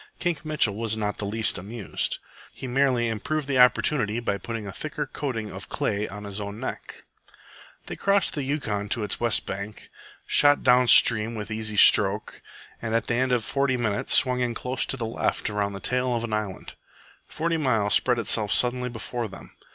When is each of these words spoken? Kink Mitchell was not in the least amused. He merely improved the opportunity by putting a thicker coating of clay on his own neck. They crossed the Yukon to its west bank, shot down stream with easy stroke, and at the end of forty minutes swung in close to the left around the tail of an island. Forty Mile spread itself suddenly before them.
Kink 0.17 0.43
Mitchell 0.43 0.75
was 0.75 0.97
not 0.97 1.13
in 1.13 1.17
the 1.27 1.31
least 1.31 1.59
amused. 1.59 2.17
He 2.51 2.65
merely 2.65 3.07
improved 3.07 3.47
the 3.47 3.59
opportunity 3.59 4.19
by 4.19 4.39
putting 4.39 4.65
a 4.65 4.71
thicker 4.71 5.05
coating 5.05 5.51
of 5.51 5.69
clay 5.69 6.07
on 6.07 6.23
his 6.23 6.41
own 6.41 6.59
neck. 6.59 7.03
They 7.85 7.95
crossed 7.95 8.33
the 8.33 8.41
Yukon 8.41 8.89
to 8.89 9.03
its 9.03 9.19
west 9.19 9.45
bank, 9.45 9.91
shot 10.25 10.63
down 10.63 10.87
stream 10.87 11.35
with 11.35 11.51
easy 11.51 11.77
stroke, 11.77 12.41
and 12.81 12.95
at 12.95 13.05
the 13.05 13.13
end 13.13 13.31
of 13.31 13.45
forty 13.45 13.77
minutes 13.77 14.15
swung 14.15 14.39
in 14.39 14.55
close 14.55 14.87
to 14.87 14.97
the 14.97 15.05
left 15.05 15.51
around 15.51 15.73
the 15.73 15.79
tail 15.79 16.15
of 16.15 16.23
an 16.23 16.33
island. 16.33 16.73
Forty 17.27 17.57
Mile 17.57 17.91
spread 17.91 18.17
itself 18.17 18.51
suddenly 18.51 18.89
before 18.89 19.27
them. 19.27 19.51